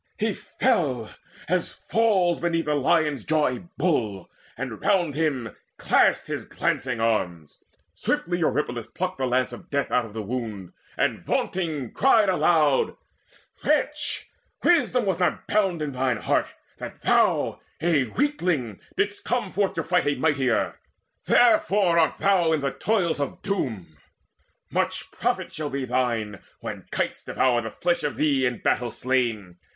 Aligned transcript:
He 0.17 0.33
fell, 0.33 1.11
as 1.47 1.73
falls 1.73 2.39
beneath 2.39 2.67
a 2.67 2.73
lion's 2.73 3.23
jaws 3.23 3.57
A 3.57 3.69
bull, 3.77 4.31
and 4.57 4.81
round 4.83 5.13
him 5.13 5.55
clashed 5.77 6.25
his 6.25 6.43
glancing 6.43 6.99
arms. 6.99 7.59
Swiftly 7.93 8.39
Eurypylus 8.39 8.87
plucked 8.87 9.19
the 9.19 9.27
lance 9.27 9.53
of 9.53 9.69
death 9.69 9.91
Out 9.91 10.05
of 10.05 10.13
the 10.13 10.23
wound, 10.23 10.73
and 10.97 11.19
vaunting 11.19 11.91
cried 11.91 12.29
aloud: 12.29 12.95
"Wretch, 13.63 14.27
wisdom 14.63 15.05
was 15.05 15.19
not 15.19 15.45
bound 15.45 15.83
up 15.83 15.89
in 15.89 15.93
thine 15.93 16.17
heart, 16.17 16.47
That 16.79 17.01
thou, 17.01 17.59
a 17.79 18.05
weakling, 18.05 18.79
didst 18.97 19.23
come 19.23 19.51
forth 19.51 19.75
to 19.75 19.83
fight 19.83 20.07
A 20.07 20.15
mightier. 20.15 20.79
Therefore 21.27 21.99
art 21.99 22.17
thou 22.17 22.53
in 22.53 22.61
the 22.61 22.71
toils 22.71 23.19
Of 23.19 23.43
Doom. 23.43 23.97
Much 24.71 25.11
profit 25.11 25.53
shall 25.53 25.69
be 25.69 25.85
thine, 25.85 26.39
when 26.59 26.87
kites 26.89 27.23
Devour 27.23 27.61
the 27.61 27.69
flesh 27.69 28.01
of 28.01 28.15
thee 28.15 28.47
in 28.47 28.61
battle 28.61 28.89
slain! 28.89 29.59